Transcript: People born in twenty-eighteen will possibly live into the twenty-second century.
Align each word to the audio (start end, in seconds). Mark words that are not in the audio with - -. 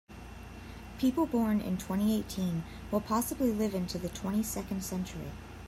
People 0.97 1.27
born 1.27 1.61
in 1.61 1.77
twenty-eighteen 1.77 2.63
will 2.89 3.01
possibly 3.01 3.51
live 3.51 3.75
into 3.75 3.99
the 3.99 4.09
twenty-second 4.09 4.83
century. 4.83 5.29